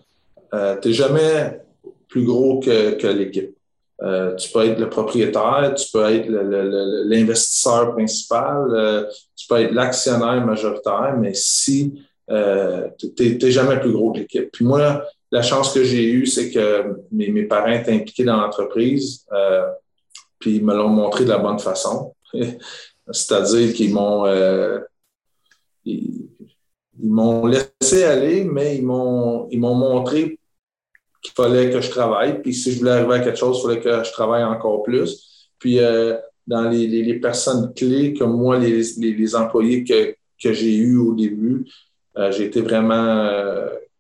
euh, 0.53 0.75
tu 0.81 0.87
n'es 0.87 0.93
jamais 0.93 1.61
plus 2.07 2.25
gros 2.25 2.59
que, 2.59 3.07
l'équipe. 3.07 3.55
tu 4.37 4.51
peux 4.51 4.65
être 4.65 4.79
le 4.79 4.89
propriétaire, 4.89 5.73
tu 5.77 5.85
peux 5.93 6.03
être 6.05 6.27
l'investisseur 6.27 7.93
principal, 7.93 9.07
tu 9.35 9.47
peux 9.47 9.61
être 9.61 9.73
l'actionnaire 9.73 10.43
majoritaire, 10.43 11.15
mais 11.19 11.35
si 11.35 11.93
tu 12.27 13.07
n'es 13.19 13.51
jamais 13.51 13.79
plus 13.79 13.91
gros 13.91 14.11
que 14.11 14.19
l'équipe. 14.19 14.49
Puis 14.51 14.65
moi, 14.65 15.03
la 15.35 15.41
chance 15.41 15.73
que 15.73 15.83
j'ai 15.83 16.05
eue, 16.05 16.25
c'est 16.25 16.49
que 16.49 16.95
mes, 17.11 17.43
parents 17.43 17.71
étaient 17.71 17.91
impliqués 17.91 18.23
dans 18.23 18.37
l'entreprise, 18.37 19.25
euh, 19.33 19.67
puis 20.39 20.55
ils 20.55 20.65
me 20.65 20.73
l'ont 20.73 20.87
montré 20.87 21.25
de 21.25 21.29
la 21.29 21.39
bonne 21.39 21.59
façon. 21.59 22.15
C'est-à-dire 23.11 23.73
qu'ils 23.73 23.93
m'ont 23.93 24.25
euh, 24.25 24.79
ils, 25.83 26.29
m'ont 27.03 27.45
laissé 27.45 28.03
aller, 28.05 28.45
mais 28.45 28.77
ils 28.77 28.85
m'ont 28.85 29.49
ils 29.51 29.59
m'ont 29.59 29.75
montré 29.75 30.39
qu'il 31.21 31.33
fallait 31.33 31.69
que 31.69 31.81
je 31.81 31.89
travaille. 31.89 32.41
Puis 32.41 32.53
si 32.53 32.71
je 32.71 32.79
voulais 32.79 32.91
arriver 32.91 33.15
à 33.15 33.19
quelque 33.19 33.37
chose, 33.37 33.59
il 33.59 33.67
fallait 33.67 33.81
que 33.81 34.03
je 34.05 34.11
travaille 34.13 34.43
encore 34.45 34.83
plus. 34.83 35.49
Puis 35.59 35.79
euh, 35.79 36.15
dans 36.47 36.69
les, 36.69 37.19
personnes 37.19 37.73
clés 37.73 38.13
comme 38.13 38.37
moi, 38.37 38.57
les, 38.57 38.83
les, 38.97 39.35
employés 39.35 39.83
que, 39.83 40.15
que 40.41 40.53
j'ai 40.53 40.75
eus 40.75 40.97
au 40.97 41.13
début, 41.13 41.65
j'ai 42.31 42.45
été 42.45 42.61
vraiment 42.61 43.29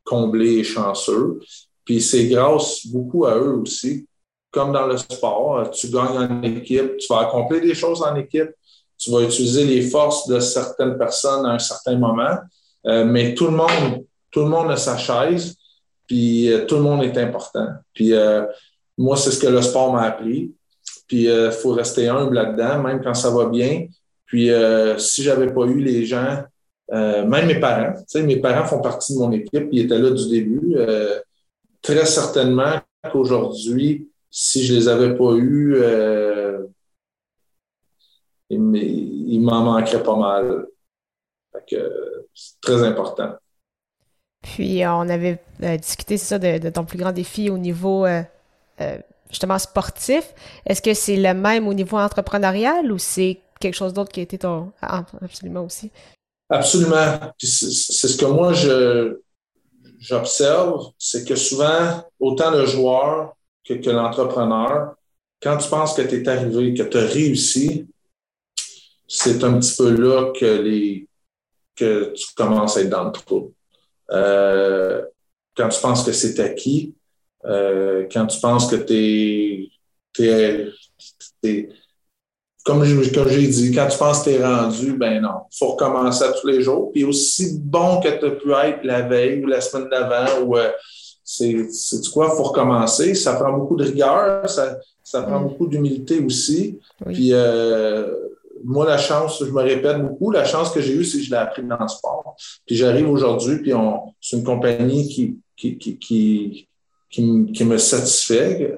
comblé 0.05 0.59
et 0.59 0.63
chanceux. 0.63 1.39
Puis 1.83 2.01
c'est 2.01 2.27
grâce 2.27 2.87
beaucoup 2.87 3.25
à 3.25 3.35
eux 3.35 3.59
aussi. 3.61 4.07
Comme 4.51 4.71
dans 4.71 4.87
le 4.87 4.95
sport, 4.95 5.69
tu 5.71 5.89
gagnes 5.89 6.17
en 6.17 6.41
équipe, 6.43 6.95
tu 6.97 7.07
vas 7.09 7.21
accomplir 7.27 7.61
des 7.61 7.75
choses 7.75 8.01
en 8.01 8.15
équipe, 8.15 8.51
tu 8.97 9.11
vas 9.11 9.21
utiliser 9.21 9.65
les 9.65 9.81
forces 9.81 10.27
de 10.27 10.39
certaines 10.39 10.97
personnes 10.97 11.45
à 11.45 11.49
un 11.49 11.59
certain 11.59 11.97
moment, 11.97 12.37
euh, 12.87 13.03
mais 13.03 13.35
tout 13.35 13.47
le 13.47 13.57
monde, 13.57 14.05
tout 14.31 14.41
le 14.41 14.47
monde 14.47 14.71
a 14.71 14.77
sa 14.77 14.97
chaise. 14.97 15.55
puis 16.07 16.49
tout 16.67 16.75
le 16.75 16.83
monde 16.83 17.03
est 17.03 17.17
important. 17.17 17.67
Puis 17.93 18.13
moi, 18.97 19.17
c'est 19.17 19.31
ce 19.31 19.39
que 19.39 19.47
le 19.47 19.61
sport 19.61 19.91
m'a 19.91 20.03
appris. 20.03 20.53
Puis 21.07 21.23
il 21.25 21.51
faut 21.51 21.71
rester 21.71 22.07
humble 22.07 22.35
là-dedans, 22.35 22.83
même 22.83 23.01
quand 23.03 23.15
ça 23.15 23.31
va 23.31 23.47
bien. 23.47 23.87
Puis 24.25 24.49
si 24.97 25.23
j'avais 25.23 25.51
pas 25.51 25.65
eu 25.65 25.79
les 25.79 26.05
gens, 26.05 26.43
même 26.91 27.47
mes 27.47 27.59
parents, 27.59 27.93
mes 28.15 28.37
parents 28.37 28.65
font 28.65 28.81
partie 28.81 29.13
de 29.13 29.19
mon 29.19 29.31
équipe, 29.31 29.67
ils 29.71 29.85
étaient 29.85 29.97
là 29.97 30.11
du 30.11 30.29
début. 30.29 30.75
très 31.81 32.05
certainement 32.05 32.79
qu'aujourd'hui, 33.11 34.09
si 34.29 34.65
je 34.65 34.73
les 34.75 34.87
avais 34.87 35.15
pas 35.15 35.33
eus, 35.35 35.77
il 38.49 39.41
m'en 39.41 39.61
manquerait 39.61 40.03
pas 40.03 40.15
mal. 40.15 40.67
c'est 42.33 42.61
très 42.61 42.83
important. 42.83 43.35
Puis, 44.45 44.85
on 44.85 45.09
avait 45.09 45.39
euh, 45.63 45.77
discuté, 45.77 46.17
ça, 46.17 46.37
de, 46.37 46.69
ton 46.69 46.85
plus 46.85 46.99
grand 46.99 47.11
défi 47.11 47.49
au 47.49 47.57
niveau 47.57 48.05
euh, 48.05 48.21
euh, 48.79 48.97
justement 49.29 49.57
sportif. 49.57 50.33
Est-ce 50.67 50.83
que 50.83 50.93
c'est 50.93 51.15
le 51.15 51.33
même 51.33 51.67
au 51.67 51.73
niveau 51.73 51.97
entrepreneurial 51.97 52.91
ou 52.91 52.99
c'est 52.99 53.39
quelque 53.59 53.73
chose 53.73 53.93
d'autre 53.93 54.11
qui 54.11 54.19
a 54.19 54.23
été 54.23 54.37
ton. 54.37 54.71
Ah, 54.83 55.03
absolument 55.19 55.63
aussi? 55.63 55.91
Absolument. 56.49 57.33
c'est 57.39 58.07
ce 58.07 58.17
que 58.17 58.25
moi, 58.25 58.53
j'observe, 59.99 60.91
c'est 60.97 61.27
que 61.27 61.35
souvent, 61.35 62.03
autant 62.19 62.51
le 62.51 62.65
joueur 62.65 63.35
que, 63.63 63.73
l'entrepreneur, 63.89 64.95
quand 65.41 65.57
tu 65.57 65.69
penses 65.69 65.95
que 65.95 66.03
tu 66.03 66.21
es 66.21 66.27
arrivé, 66.29 66.73
que 66.73 66.83
tu 66.83 66.97
as 66.97 67.05
réussi, 67.05 67.87
c'est 69.07 69.43
un 69.43 69.59
petit 69.59 69.75
peu 69.75 69.91
là 69.91 70.31
que, 70.33 70.45
les, 70.45 71.07
que 71.75 72.13
tu 72.13 72.27
commences 72.35 72.77
à 72.77 72.81
être 72.81 72.89
dans 72.89 73.05
le 73.05 73.11
trou. 73.11 73.53
Euh, 74.11 75.03
quand 75.55 75.69
tu 75.69 75.81
penses 75.81 76.03
que 76.03 76.11
c'est 76.11 76.39
acquis, 76.39 76.93
euh, 77.45 78.07
quand 78.11 78.27
tu 78.27 78.39
penses 78.39 78.69
que 78.69 78.75
tu 78.75 79.69
es, 80.23 80.69
comme 82.65 82.83
j'ai 82.83 83.47
dit, 83.47 83.71
quand 83.71 83.87
tu 83.87 83.97
penses 83.97 84.23
que 84.23 84.31
tu 84.31 84.35
es 84.37 84.43
rendu, 84.43 84.93
ben 84.97 85.21
non, 85.21 85.43
il 85.51 85.57
faut 85.57 85.67
recommencer 85.73 86.23
à 86.23 86.31
tous 86.31 86.47
les 86.47 86.63
jours. 86.63 86.91
Puis 86.91 87.03
aussi 87.03 87.59
bon 87.59 88.01
que 88.01 88.09
tu 88.09 88.37
pu 88.39 88.51
être 88.53 88.83
la 88.83 89.03
veille 89.03 89.43
ou 89.43 89.47
la 89.47 89.61
semaine 89.61 89.87
d'avant, 89.87 90.41
ou 90.43 90.57
euh, 90.57 90.71
c'est 91.23 91.67
quoi, 92.11 92.31
il 92.33 92.35
faut 92.35 92.43
recommencer. 92.43 93.13
Ça 93.13 93.35
prend 93.35 93.53
beaucoup 93.53 93.75
de 93.75 93.83
rigueur, 93.83 94.49
ça, 94.49 94.79
ça 95.03 95.21
prend 95.21 95.41
mm. 95.41 95.43
beaucoup 95.43 95.67
d'humilité 95.67 96.19
aussi. 96.19 96.79
Puis 97.05 97.33
euh, 97.33 98.11
moi, 98.63 98.87
la 98.87 98.97
chance, 98.97 99.43
je 99.45 99.51
me 99.51 99.61
répète 99.61 100.01
beaucoup, 100.01 100.31
la 100.31 100.43
chance 100.43 100.71
que 100.71 100.81
j'ai 100.81 100.93
eue, 100.93 101.05
c'est 101.05 101.19
que 101.19 101.23
je 101.23 101.29
l'ai 101.29 101.37
appris 101.37 101.61
dans 101.61 101.77
le 101.79 101.87
sport. 101.87 102.35
Puis 102.65 102.75
j'arrive 102.75 103.07
aujourd'hui, 103.11 103.59
puis 103.59 103.73
c'est 104.19 104.37
une 104.37 104.43
compagnie 104.43 105.07
qui, 105.07 105.37
qui, 105.55 105.77
qui, 105.77 105.99
qui, 105.99 106.67
qui, 107.11 107.63
me 107.63 107.77
satisfait, 107.77 108.75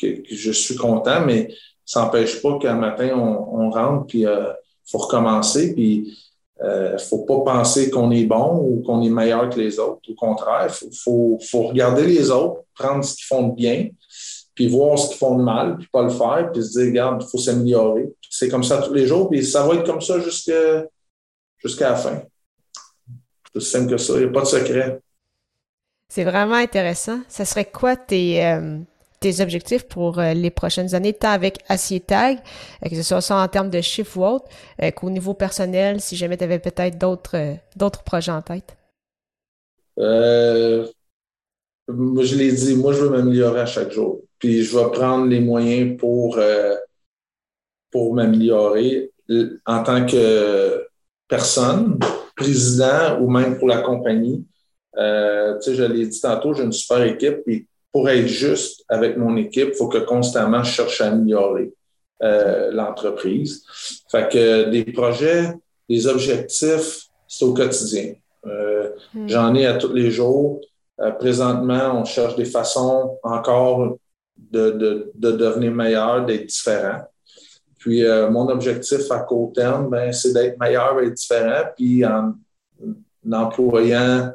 que, 0.00 0.06
je 0.28 0.50
suis 0.50 0.74
content, 0.74 1.24
mais 1.24 1.54
ça 1.90 2.02
n'empêche 2.02 2.40
pas 2.40 2.56
qu'un 2.58 2.76
matin, 2.76 3.18
on, 3.18 3.68
rentre, 3.68 4.06
puis 4.06 4.20
il 4.20 4.26
euh, 4.26 4.52
faut 4.88 4.98
recommencer, 4.98 5.74
puis 5.74 6.16
il 6.60 6.64
euh, 6.64 6.92
ne 6.92 6.98
faut 6.98 7.24
pas 7.24 7.40
penser 7.40 7.90
qu'on 7.90 8.12
est 8.12 8.26
bon 8.26 8.58
ou 8.58 8.80
qu'on 8.86 9.02
est 9.02 9.10
meilleur 9.10 9.50
que 9.50 9.58
les 9.58 9.80
autres. 9.80 10.00
Au 10.08 10.14
contraire, 10.14 10.72
il 10.82 10.96
faut, 10.96 11.36
faut, 11.50 11.62
regarder 11.64 12.06
les 12.06 12.30
autres, 12.30 12.60
prendre 12.76 13.02
ce 13.02 13.16
qu'ils 13.16 13.24
font 13.24 13.48
de 13.48 13.56
bien, 13.56 13.88
puis 14.54 14.68
voir 14.68 15.00
ce 15.00 15.08
qu'ils 15.08 15.18
font 15.18 15.36
de 15.36 15.42
mal, 15.42 15.78
puis 15.78 15.88
pas 15.90 16.02
le 16.04 16.10
faire, 16.10 16.52
puis 16.52 16.62
se 16.62 16.78
dire, 16.78 16.90
regarde, 16.90 17.24
il 17.26 17.28
faut 17.28 17.38
s'améliorer. 17.38 18.08
C'est 18.30 18.48
comme 18.48 18.62
ça 18.62 18.80
tous 18.82 18.94
les 18.94 19.08
jours, 19.08 19.28
puis 19.28 19.44
ça 19.44 19.66
va 19.66 19.74
être 19.74 19.84
comme 19.84 20.00
ça 20.00 20.20
jusqu'à 20.20 20.84
jusqu'à 21.58 21.90
la 21.90 21.96
fin. 21.96 22.22
C'est 23.46 23.56
aussi 23.56 23.70
simple 23.72 23.90
que 23.90 23.96
ça, 23.96 24.12
il 24.12 24.20
n'y 24.20 24.24
a 24.26 24.28
pas 24.28 24.42
de 24.42 24.46
secret. 24.46 25.00
C'est 26.08 26.22
vraiment 26.22 26.54
intéressant. 26.54 27.18
Ça 27.26 27.44
serait 27.44 27.68
quoi 27.68 27.96
tes, 27.96 28.46
euh, 28.46 28.78
tes 29.20 29.40
objectifs 29.40 29.84
pour 29.84 30.18
euh, 30.18 30.32
les 30.32 30.50
prochaines 30.50 30.94
années, 30.94 31.12
tant 31.12 31.30
avec 31.30 31.58
Acier 31.68 32.00
Tag, 32.00 32.38
euh, 32.84 32.88
que 32.88 32.96
ce 33.00 33.20
soit 33.20 33.36
en 33.40 33.48
termes 33.48 33.70
de 33.70 33.80
chiffres 33.80 34.16
ou 34.18 34.24
autre, 34.24 34.46
qu'au 34.96 35.10
niveau 35.10 35.34
personnel, 35.34 36.00
si 36.00 36.16
jamais 36.16 36.36
tu 36.36 36.44
avais 36.44 36.58
peut-être 36.58 36.98
d'autres 36.98 37.56
d'autres 37.76 38.02
projets 38.02 38.32
en 38.32 38.42
tête? 38.42 38.76
je 42.22 42.36
l'ai 42.36 42.52
dit, 42.52 42.76
moi, 42.76 42.92
je 42.92 43.00
veux 43.00 43.10
m'améliorer 43.10 43.60
à 43.60 43.66
chaque 43.66 43.92
jour. 43.92 44.22
Puis 44.38 44.62
je 44.62 44.76
vais 44.76 44.90
prendre 44.90 45.26
les 45.26 45.40
moyens 45.40 45.96
pour, 45.98 46.38
euh, 46.38 46.74
pour 47.90 48.14
m'améliorer 48.14 49.12
en 49.66 49.82
tant 49.82 50.06
que 50.06 50.86
personne, 51.28 51.98
président 52.34 53.20
ou 53.20 53.30
même 53.30 53.58
pour 53.58 53.68
la 53.68 53.82
compagnie. 53.82 54.44
Euh, 54.96 55.60
je 55.60 55.84
l'ai 55.84 56.06
dit 56.06 56.20
tantôt, 56.20 56.54
j'ai 56.54 56.64
une 56.64 56.72
super 56.72 57.02
équipe. 57.02 57.44
Puis 57.44 57.68
pour 57.92 58.08
être 58.08 58.26
juste 58.26 58.84
avec 58.88 59.16
mon 59.16 59.36
équipe, 59.36 59.70
il 59.72 59.74
faut 59.74 59.88
que 59.88 59.98
constamment 59.98 60.62
je 60.62 60.72
cherche 60.72 61.00
à 61.00 61.08
améliorer 61.08 61.72
euh, 62.22 62.70
l'entreprise. 62.72 63.64
Fait 64.10 64.28
que 64.30 64.70
des 64.70 64.84
projets, 64.84 65.52
des 65.88 66.06
objectifs, 66.06 67.06
c'est 67.26 67.44
au 67.44 67.54
quotidien. 67.54 68.14
Hmm. 68.44 69.28
J'en 69.28 69.54
ai 69.54 69.66
à 69.66 69.74
tous 69.74 69.92
les 69.92 70.10
jours. 70.10 70.60
présentement, 71.18 72.00
on 72.00 72.04
cherche 72.04 72.36
des 72.36 72.44
façons 72.44 73.18
encore 73.22 73.98
de, 74.50 75.12
devenir 75.14 75.72
meilleur, 75.72 76.24
d'être 76.24 76.46
différent. 76.46 77.00
Puis 77.78 78.04
euh, 78.04 78.30
mon 78.30 78.48
objectif 78.48 79.10
à 79.10 79.20
court 79.20 79.52
terme, 79.54 79.88
ben, 79.88 80.12
c'est 80.12 80.32
d'être 80.32 80.58
meilleur 80.58 81.00
et 81.00 81.10
différent, 81.10 81.64
puis 81.74 82.04
en, 82.04 82.34
employant 83.32 84.32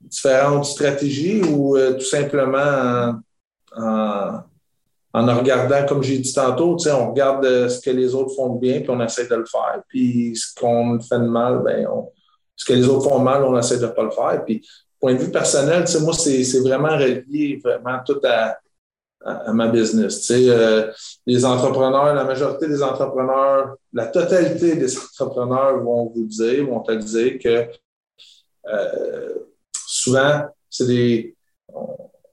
différentes 0.00 0.64
stratégies 0.64 1.42
ou 1.42 1.76
euh, 1.76 1.94
tout 1.94 2.04
simplement 2.04 3.14
en, 3.76 4.40
en, 5.12 5.36
regardant, 5.36 5.86
comme 5.86 6.02
j'ai 6.02 6.18
dit 6.18 6.32
tantôt, 6.32 6.76
on 6.88 7.10
regarde 7.10 7.44
euh, 7.44 7.68
ce 7.68 7.80
que 7.80 7.90
les 7.90 8.14
autres 8.14 8.34
font 8.34 8.54
bien, 8.54 8.80
puis 8.80 8.90
on 8.90 9.00
essaie 9.00 9.26
de 9.26 9.34
le 9.34 9.44
faire. 9.44 9.82
Puis 9.88 10.34
ce 10.36 10.54
qu'on 10.58 11.00
fait 11.00 11.18
de 11.18 11.28
mal, 11.28 11.62
ben, 11.64 11.86
ce 12.56 12.64
que 12.64 12.72
les 12.72 12.86
autres 12.86 13.08
font 13.08 13.20
mal, 13.20 13.44
on 13.44 13.58
essaie 13.58 13.78
de 13.78 13.86
ne 13.86 13.90
pas 13.90 14.04
le 14.04 14.10
faire. 14.10 14.44
Puis 14.44 14.66
point 14.98 15.14
de 15.14 15.18
vue 15.18 15.30
personnel, 15.30 15.84
moi, 16.00 16.12
c'est 16.12 16.60
vraiment 16.60 16.96
relié 16.96 17.60
vraiment 17.62 17.98
tout 18.04 18.20
à 18.24 18.56
à, 19.24 19.52
ma 19.52 19.68
business. 19.68 20.30
Euh, 20.30 20.90
les 21.26 21.44
entrepreneurs, 21.44 22.14
la 22.14 22.24
majorité 22.24 22.68
des 22.68 22.82
entrepreneurs, 22.82 23.76
la 23.92 24.06
totalité 24.06 24.76
des 24.76 24.98
entrepreneurs 25.20 25.82
vont 25.82 26.10
vous 26.14 26.24
dire, 26.24 26.66
vont 26.66 26.80
te 26.80 26.92
dire 26.92 27.38
que 27.38 27.68
souvent, 30.02 30.42
c'est 30.68 30.86
des. 30.86 31.36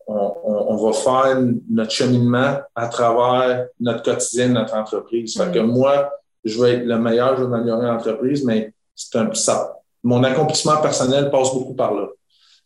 On, 0.09 0.77
va 0.77 0.93
faire 0.93 1.43
notre 1.69 1.91
cheminement 1.91 2.59
à 2.75 2.87
travers 2.87 3.67
notre 3.79 4.03
quotidien, 4.03 4.49
notre 4.49 4.75
entreprise. 4.75 5.35
Fait 5.35 5.51
que 5.51 5.59
mm. 5.59 5.65
moi, 5.65 6.11
je 6.43 6.61
vais 6.61 6.75
être 6.75 6.85
le 6.85 6.97
meilleur, 6.99 7.35
je 7.35 7.43
vais 7.43 7.49
m'améliorer 7.49 7.87
l'entreprise, 7.87 8.43
mais 8.43 8.73
c'est 8.95 9.17
un 9.17 9.33
ça. 9.33 9.75
Mon 10.03 10.23
accomplissement 10.23 10.79
personnel 10.81 11.29
passe 11.31 11.51
beaucoup 11.51 11.73
par 11.73 11.93
là. 11.93 12.07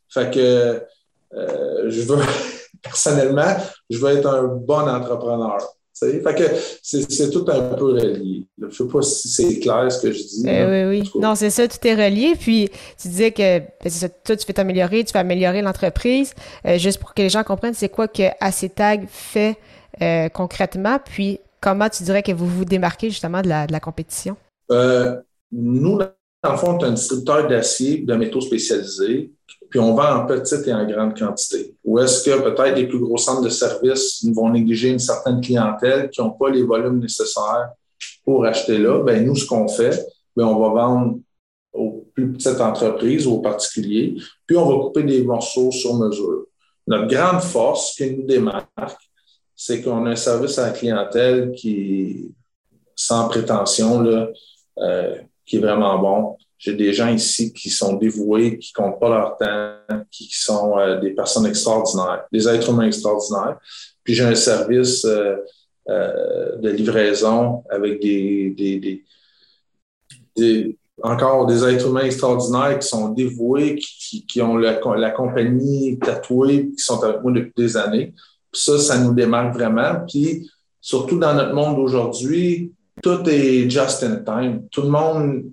Fait 0.10 0.30
que 0.30 0.86
euh, 1.34 1.90
je 1.90 2.02
veux 2.02 2.20
personnellement, 2.82 3.56
je 3.90 3.98
veux 3.98 4.18
être 4.18 4.28
un 4.28 4.44
bon 4.44 4.88
entrepreneur. 4.88 5.60
Fait 6.02 6.36
que 6.36 6.44
c'est 6.82 7.30
tout 7.30 7.46
un 7.48 7.76
peu 7.76 7.86
relié. 7.86 8.48
Je 8.60 8.66
ne 8.66 8.72
sais 8.72 8.88
pas 8.92 9.02
si 9.04 9.28
c'est 9.28 9.60
clair 9.60 9.92
ce 9.92 10.02
que 10.02 10.12
je 10.12 10.24
dis. 10.24 10.44
Euh, 10.48 10.90
oui, 10.90 11.02
oui. 11.02 11.22
Non, 11.22 11.36
c'est 11.36 11.52
ça, 11.52 11.68
tout 11.68 11.78
est 11.86 11.94
relié. 11.94 12.34
Puis 12.40 12.70
tu 13.00 13.08
disais 13.08 13.32
que 13.32 13.60
ben, 13.60 13.90
ça, 13.90 14.10
toi, 14.10 14.36
tu 14.36 14.46
fais 14.46 14.54
t'améliorer, 14.54 15.04
tu 15.04 15.12
fais 15.12 15.20
améliorer 15.20 15.62
l'entreprise. 15.62 16.34
Euh, 16.66 16.80
juste 16.80 17.00
pour 17.00 17.14
que 17.14 17.22
les 17.22 17.30
gens 17.30 17.44
comprennent, 17.44 17.76
c'est 17.76 17.90
quoi 17.90 18.08
que 18.08 18.24
ACTAG 18.40 19.08
fait 19.10 19.58
euh, 20.02 20.30
concrètement, 20.30 20.98
puis 21.04 21.40
comment 21.60 21.90
tu 21.90 22.02
dirais 22.02 22.24
que 22.24 22.32
vous 22.32 22.48
vous 22.48 22.66
démarquez 22.66 23.12
justement 23.12 23.44
de 23.44 23.50
la, 23.50 23.68
de 23.68 23.72
la 23.72 23.80
compétition? 23.80 24.36
nous, 25.52 25.98
dans 25.98 26.52
le 26.52 26.58
fond, 26.58 26.78
on 26.78 26.80
est 26.80 26.86
un 26.86 26.92
distributeur 26.94 27.48
d'acier, 27.48 28.00
de 28.00 28.16
métaux 28.16 28.42
spécialisés 28.42 29.32
puis 29.72 29.80
on 29.80 29.96
vend 29.96 30.18
en 30.18 30.26
petite 30.26 30.68
et 30.68 30.74
en 30.74 30.86
grande 30.86 31.18
quantité. 31.18 31.74
Ou 31.86 31.98
est-ce 32.00 32.30
que 32.30 32.42
peut-être 32.42 32.76
les 32.76 32.88
plus 32.88 33.00
gros 33.00 33.18
centres 33.18 33.42
de 33.42 33.50
services 33.50 34.24
vont 34.34 34.50
négliger 34.50 34.90
une 34.90 35.00
certaine 35.00 35.40
clientèle 35.40 36.10
qui 36.10 36.22
n'ont 36.22 36.32
pas 36.32 36.50
les 36.50 36.64
volumes 36.64 37.00
nécessaires 37.00 37.70
pour 38.26 38.46
acheter 38.46 38.78
là? 38.78 39.02
Bien, 39.02 39.22
nous, 39.22 39.36
ce 39.36 39.46
qu'on 39.46 39.70
fait, 39.70 40.06
bien, 40.36 40.46
on 40.46 40.60
va 40.60 40.70
vendre 40.70 41.20
aux 41.72 42.06
plus 42.14 42.34
petites 42.34 42.60
entreprises, 42.60 43.26
aux 43.26 43.40
particuliers, 43.40 44.18
puis 44.46 44.58
on 44.58 44.70
va 44.70 44.84
couper 44.84 45.04
des 45.04 45.24
morceaux 45.24 45.72
sur 45.72 45.96
mesure. 45.96 46.48
Notre 46.86 47.08
grande 47.08 47.42
force 47.42 47.96
qui 47.96 48.14
nous 48.14 48.26
démarque, 48.26 48.68
c'est 49.56 49.82
qu'on 49.82 50.06
a 50.06 50.10
un 50.10 50.16
service 50.18 50.60
à 50.60 50.68
la 50.68 50.74
clientèle 50.74 51.54
qui, 51.54 52.30
sans 52.94 53.30
prétention, 53.30 54.02
là, 54.02 54.28
euh, 54.80 55.16
qui 55.46 55.56
est 55.56 55.60
vraiment 55.60 55.98
bon. 55.98 56.38
J'ai 56.62 56.76
des 56.76 56.94
gens 56.94 57.12
ici 57.12 57.52
qui 57.52 57.72
sont 57.72 57.94
dévoués, 57.94 58.60
qui 58.60 58.72
comptent 58.72 59.00
pas 59.00 59.10
leur 59.10 59.36
temps, 59.36 60.04
qui, 60.12 60.30
sont 60.32 60.78
euh, 60.78 61.00
des 61.00 61.10
personnes 61.10 61.48
extraordinaires, 61.48 62.26
des 62.32 62.48
êtres 62.48 62.70
humains 62.70 62.86
extraordinaires. 62.86 63.58
Puis 64.04 64.14
j'ai 64.14 64.26
un 64.26 64.36
service 64.36 65.04
euh, 65.06 65.38
euh, 65.90 66.58
de 66.58 66.70
livraison 66.70 67.64
avec 67.68 68.00
des, 68.00 69.04
encore 71.02 71.48
des 71.48 71.64
êtres 71.64 71.88
humains 71.88 72.06
extraordinaires 72.06 72.78
qui 72.78 72.88
sont 72.88 73.10
dévoués, 73.10 73.80
qui, 73.80 74.40
ont 74.44 74.56
la, 74.56 74.76
compagnie 75.10 75.98
tatouée, 75.98 76.70
qui 76.78 76.84
sont 76.84 77.04
avec 77.04 77.24
moi 77.24 77.32
depuis 77.32 77.54
des 77.58 77.76
années. 77.76 78.14
Puis 78.52 78.62
ça, 78.62 78.78
ça 78.78 79.00
nous 79.00 79.16
démarque 79.16 79.56
vraiment. 79.56 80.06
Puis 80.08 80.48
surtout 80.80 81.18
dans 81.18 81.34
notre 81.34 81.56
monde 81.56 81.76
d'aujourd'hui, 81.76 82.72
tout 83.02 83.28
est 83.28 83.68
just 83.68 84.04
in 84.04 84.18
time. 84.18 84.68
Tout 84.70 84.84
le 84.84 84.90
monde, 84.90 85.52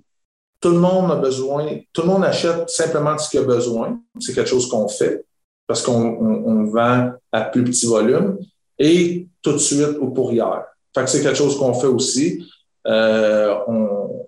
tout 0.59 0.69
le 0.69 0.79
monde 0.79 1.11
a 1.11 1.15
besoin, 1.15 1.79
tout 1.93 2.01
le 2.01 2.07
monde 2.07 2.25
achète 2.25 2.69
simplement 2.69 3.17
ce 3.17 3.29
qu'il 3.29 3.39
a 3.39 3.43
besoin. 3.43 3.99
C'est 4.19 4.33
quelque 4.33 4.49
chose 4.49 4.67
qu'on 4.67 4.87
fait 4.87 5.25
parce 5.67 5.81
qu'on 5.81 6.65
vend 6.65 7.11
à 7.31 7.41
plus 7.41 7.63
petit 7.63 7.85
volume 7.85 8.39
et 8.77 9.27
tout 9.41 9.53
de 9.53 9.57
suite 9.57 9.97
au 9.99 10.09
pour 10.09 10.31
hier. 10.31 10.63
Fait 10.95 11.03
que 11.03 11.09
c'est 11.09 11.21
quelque 11.21 11.37
chose 11.37 11.57
qu'on 11.57 11.73
fait 11.73 11.87
aussi. 11.87 12.45
Euh, 12.87 13.55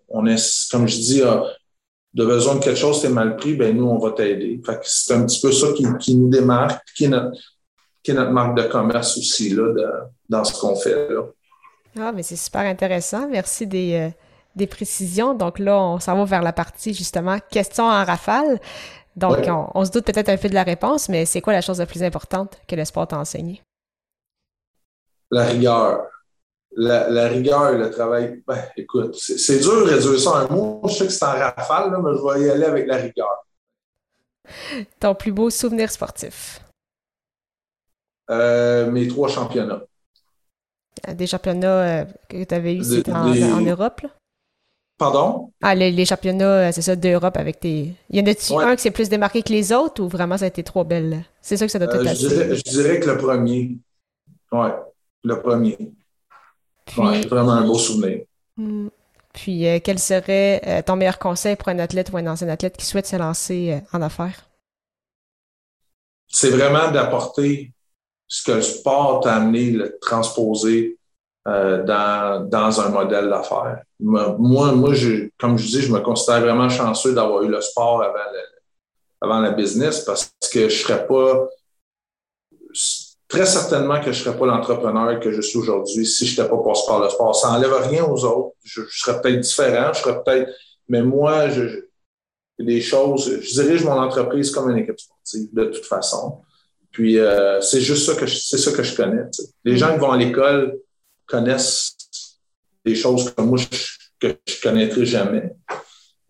on, 0.10 0.26
est, 0.26 0.70
comme 0.70 0.88
je 0.88 0.98
dis, 0.98 1.22
euh, 1.22 1.42
de 2.14 2.26
besoin 2.26 2.56
de 2.56 2.64
quelque 2.64 2.78
chose, 2.78 3.02
c'est 3.02 3.10
mal 3.10 3.36
pris, 3.38 3.56
ben 3.56 3.76
nous, 3.76 3.88
on 3.88 3.98
va 3.98 4.12
t'aider. 4.12 4.62
Fait 4.66 4.80
c'est 4.84 5.14
un 5.14 5.26
petit 5.26 5.42
peu 5.42 5.52
ça 5.52 5.68
qui, 6.00 6.16
nous 6.16 6.30
démarque, 6.30 6.82
qui 6.96 7.06
est, 7.06 7.10
notre, 7.10 7.32
qui 8.04 8.12
est 8.12 8.14
notre 8.14 8.32
marque 8.32 8.56
de 8.58 8.64
commerce 8.64 9.18
aussi 9.18 9.50
là, 9.50 9.74
dans 10.30 10.44
ce 10.44 10.60
qu'on 10.60 10.76
fait. 10.76 11.10
Là. 11.10 11.24
Ah, 12.00 12.12
mais 12.12 12.24
c'est 12.24 12.36
super 12.36 12.62
intéressant. 12.62 13.28
Merci 13.28 13.66
des, 13.68 13.94
euh, 13.94 14.10
des 14.56 14.68
précisions. 14.68 15.34
Donc 15.34 15.60
là, 15.60 15.80
on 15.80 16.00
s'en 16.00 16.18
va 16.18 16.26
vers 16.26 16.42
la 16.42 16.54
partie 16.54 16.94
justement 16.94 17.38
questions 17.50 17.86
en 17.86 18.04
rafale. 18.04 18.60
Donc, 19.16 19.40
on, 19.74 19.84
se 19.84 19.92
doute 19.92 20.06
peut-être 20.06 20.30
un 20.30 20.38
peu 20.38 20.48
de 20.48 20.54
la 20.54 20.64
réponse, 20.64 21.10
mais 21.10 21.26
c'est 21.26 21.42
quoi 21.42 21.52
la 21.52 21.62
chose 21.62 21.80
la 21.80 21.86
plus 21.86 22.02
importante 22.02 22.58
que 22.68 22.76
le 22.76 22.86
sport 22.86 23.08
t'a 23.08 23.18
enseigné? 23.18 23.62
La 25.30 25.46
rigueur. 25.46 26.08
La, 26.74 27.28
rigueur, 27.28 27.74
le 27.74 27.90
travail. 27.90 28.42
Ben, 28.48 28.64
écoute, 28.78 29.16
c'est 29.16 29.60
dur 29.60 29.86
de 29.86 29.92
réduire 29.92 30.20
ça 30.20 30.32
en 30.32 30.36
un 30.36 30.48
mot. 30.48 30.82
Je 30.88 30.94
sais 30.94 31.06
que 31.08 31.12
c'est 31.12 31.26
en 31.26 31.32
rafale, 31.32 31.92
mais 32.02 32.12
je 32.16 32.40
vais 32.40 32.48
y 32.48 32.50
aller 32.50 32.64
avec 32.64 32.88
la 32.88 32.98
rigueur. 32.98 33.46
Ton 35.00 35.14
plus 35.14 35.32
beau 35.32 35.50
souvenir 35.50 35.92
sportif? 35.92 36.62
Euh, 38.30 38.90
mes 38.90 39.08
trois 39.08 39.28
championnats. 39.28 39.84
Des 41.14 41.28
championnats 41.28 42.02
euh, 42.02 42.06
que 42.30 42.44
tu 42.44 42.56
avais 42.56 42.76
eu, 42.76 42.84
c'était 42.84 43.12
en, 43.12 43.62
Europe? 43.62 44.02
Là? 44.02 44.10
Pardon? 45.02 45.52
Ah, 45.64 45.74
les, 45.74 46.06
championnats, 46.06 46.68
euh, 46.68 46.72
c'est 46.72 46.84
ça, 46.84 46.96
d'Europe 46.96 47.36
avec 47.36 47.60
tes. 47.60 47.92
Il 48.12 48.20
y 48.20 48.22
en 48.22 48.32
a-tu 48.32 48.54
un 48.54 48.76
qui 48.76 48.84
s'est 48.84 48.92
plus 48.92 49.10
démarqué 49.10 49.42
que 49.42 49.52
les 49.52 49.74
autres 49.74 50.04
ou 50.04 50.08
vraiment 50.08 50.38
ça 50.38 50.46
a 50.46 50.48
été 50.48 50.62
trop 50.62 50.84
belle? 50.84 51.26
C'est 51.42 51.58
ça 51.58 51.66
que 51.66 51.72
ça 51.72 51.80
doit 51.80 51.88
être 51.88 52.06
euh, 52.06 52.14
je, 52.14 52.28
dirais, 52.28 52.56
je 52.56 52.62
dirais 52.62 53.00
que 53.00 53.10
le 53.10 53.18
premier. 53.18 53.78
Ouais, 54.52 54.70
le 55.24 55.42
premier. 55.42 55.76
Ouais, 56.96 57.22
vraiment 57.22 57.54
un 57.54 57.66
beau 57.66 57.80
souvenir. 57.80 58.26
Hmm. 58.58 58.90
Puis, 59.34 59.66
quel 59.84 59.98
serait 59.98 60.84
ton 60.86 60.98
meilleur 60.98 61.18
conseil 61.18 61.56
pour 61.56 61.70
un 61.70 61.80
athlète 61.80 62.12
ou 62.12 62.18
un 62.18 62.28
ancien 62.28 62.50
athlète 62.50 62.78
qui 62.78 62.86
souhaite 62.86 63.08
se 63.08 63.16
lancer 63.16 63.82
en 63.94 64.04
affaires? 64.04 64.50
C'est 66.28 66.52
vraiment 66.52 66.92
d'apporter 66.92 67.74
ce 68.28 68.44
que 68.44 68.52
le 68.52 68.62
sport 68.62 69.22
t'a 69.22 69.38
amené, 69.38 69.72
le 69.72 69.98
transposer 70.00 71.00
euh, 71.48 71.82
dans, 71.84 72.48
dans 72.48 72.82
un 72.82 72.90
modèle 72.90 73.30
d'affaires. 73.30 73.82
Moi, 74.02 74.36
moi 74.74 74.94
je, 74.94 75.30
comme 75.40 75.58
je 75.58 75.68
dis, 75.68 75.82
je 75.82 75.94
me 75.94 76.00
considère 76.00 76.42
vraiment 76.42 76.70
chanceux 76.70 77.14
d'avoir 77.14 77.44
eu 77.44 77.50
le 77.50 77.62
sport 77.62 78.04
avant, 78.04 78.20
avant 79.22 79.40
la 79.40 79.52
business 79.52 80.02
parce 80.02 80.34
que 80.52 80.70
je 80.70 80.84
serais 80.84 81.06
pas 81.06 81.48
très 83.32 83.46
certainement 83.46 84.02
que 84.02 84.12
je 84.12 84.24
serais 84.24 84.38
pas 84.38 84.46
l'entrepreneur 84.46 85.20
que 85.20 85.32
je 85.32 85.42
suis 85.42 85.58
aujourd'hui 85.58 86.06
si 86.06 86.26
je 86.26 86.42
n'étais 86.42 86.50
pas 86.50 86.62
passé 86.62 86.82
par 86.86 87.02
le 87.02 87.10
sport. 87.10 87.34
Ça 87.34 87.52
n'enlève 87.52 87.74
rien 87.88 88.04
aux 88.04 88.26
autres. 88.26 88.56
Je, 88.64 88.82
serais 88.90 89.22
peut-être 89.22 89.40
différent, 89.40 89.94
je 89.94 90.02
serais 90.02 90.22
peut-être. 90.22 90.52
Mais 90.90 91.02
moi, 91.02 91.50
je, 91.50 91.86
des 92.60 92.82
choses, 92.82 93.40
je 93.42 93.62
dirige 93.62 93.86
mon 93.86 93.98
entreprise 93.98 94.52
comme 94.52 94.70
une 94.70 94.80
équipe 94.80 95.00
sportive, 95.00 95.48
de 95.54 95.66
toute 95.66 95.86
façon. 95.86 96.42
Puis 96.92 97.18
euh, 97.18 97.62
c'est 97.62 97.80
juste 97.80 98.06
ça 98.06 98.20
que 98.20 98.26
je, 98.26 98.38
c'est 98.38 98.58
ça 98.58 98.72
que 98.72 98.84
je 98.84 98.96
connais. 98.96 99.24
Les 99.64 99.78
gens 99.78 99.94
qui 99.94 100.00
vont 100.00 100.12
à 100.12 100.18
l'école 100.18 100.78
connaissent 101.26 101.96
des 102.86 102.96
choses 102.96 103.34
que 103.34 103.42
moi 103.42 103.60
que 104.20 104.36
je 104.48 104.62
connaîtrais 104.62 105.06
jamais. 105.06 105.54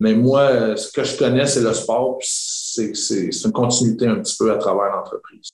Mais 0.00 0.14
moi, 0.14 0.76
ce 0.76 0.90
que 0.90 1.04
je 1.04 1.16
connais, 1.16 1.46
c'est 1.46 1.60
le 1.60 1.72
sport. 1.72 2.18
C'est, 2.22 2.94
c'est, 2.94 3.30
une 3.44 3.52
continuité 3.52 4.06
un 4.06 4.16
petit 4.16 4.36
peu 4.36 4.50
à 4.50 4.56
travers 4.56 4.96
l'entreprise. 4.96 5.50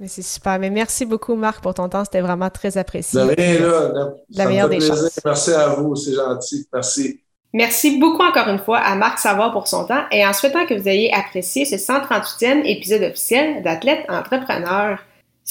Mais 0.00 0.08
c'est 0.08 0.22
super. 0.22 0.58
Mais 0.58 0.70
merci 0.70 1.04
beaucoup, 1.04 1.34
Marc, 1.34 1.62
pour 1.62 1.74
ton 1.74 1.88
temps. 1.88 2.04
C'était 2.04 2.20
vraiment 2.20 2.50
très 2.50 2.76
apprécié. 2.78 3.20
De 3.20 3.26
rien, 3.26 3.60
là. 3.60 4.12
La 4.30 4.46
meilleure 4.46 4.68
des 4.68 4.80
choses. 4.80 5.10
Merci 5.24 5.52
à 5.52 5.68
vous. 5.68 5.94
C'est 5.94 6.14
gentil. 6.14 6.66
Merci. 6.72 7.20
Merci 7.52 7.98
beaucoup 7.98 8.22
encore 8.22 8.48
une 8.48 8.58
fois 8.58 8.78
à 8.78 8.94
Marc 8.94 9.18
Savard 9.18 9.52
pour 9.52 9.68
son 9.68 9.86
temps 9.86 10.04
et 10.12 10.26
en 10.26 10.34
souhaitant 10.34 10.66
que 10.66 10.74
vous 10.74 10.86
ayez 10.86 11.12
apprécié 11.14 11.64
ce 11.64 11.76
138e 11.76 12.64
épisode 12.66 13.02
officiel 13.02 13.62
d'Athlète 13.62 14.04
Entrepreneur. 14.08 14.98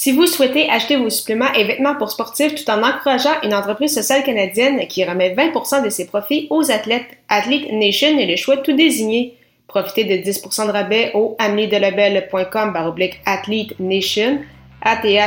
Si 0.00 0.12
vous 0.12 0.26
souhaitez 0.26 0.70
acheter 0.70 0.94
vos 0.94 1.10
suppléments 1.10 1.52
et 1.54 1.64
vêtements 1.64 1.96
pour 1.96 2.12
sportifs 2.12 2.54
tout 2.54 2.70
en 2.70 2.84
encourageant 2.84 3.34
une 3.42 3.52
entreprise 3.52 3.92
sociale 3.92 4.22
canadienne 4.22 4.86
qui 4.86 5.04
remet 5.04 5.34
20% 5.34 5.84
de 5.84 5.90
ses 5.90 6.06
profits 6.06 6.46
aux 6.50 6.70
athlètes, 6.70 7.18
Athlete 7.28 7.72
Nation 7.72 8.16
est 8.16 8.26
le 8.26 8.36
choix 8.36 8.58
tout 8.58 8.76
désigné. 8.76 9.34
Profitez 9.66 10.04
de 10.04 10.14
10% 10.22 10.68
de 10.68 10.70
rabais 10.70 11.10
au 11.14 11.34
ameliedelabel.com 11.40 12.72
baroblique 12.72 13.20
Athlete 13.26 13.74
Nation, 13.80 14.38
A-T-H-L-E-T-E-N-A 14.82 15.26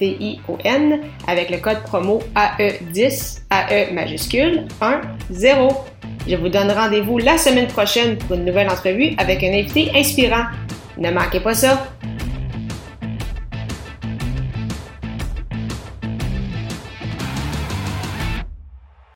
T-I-O-N, 0.00 1.00
avec 1.28 1.50
le 1.50 1.58
code 1.58 1.84
promo 1.84 2.20
AE10, 2.34 3.42
AE 3.48 3.92
majuscule 3.92 4.66
1 4.80 5.02
0. 5.30 5.68
Je 6.26 6.34
vous 6.34 6.48
donne 6.48 6.72
rendez-vous 6.72 7.18
la 7.18 7.38
semaine 7.38 7.68
prochaine 7.68 8.18
pour 8.18 8.34
une 8.34 8.44
nouvelle 8.44 8.68
entrevue 8.68 9.14
avec 9.18 9.44
un 9.44 9.52
invité 9.52 9.92
inspirant. 9.94 10.46
Ne 10.98 11.12
manquez 11.12 11.38
pas 11.38 11.54
ça! 11.54 11.86